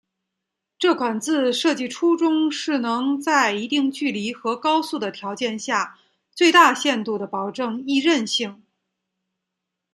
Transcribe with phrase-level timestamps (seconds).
[0.79, 5.99] 这款字设计初衷是能在一定距离和高速的条件下
[6.33, 8.63] 最大限度地保证易认性。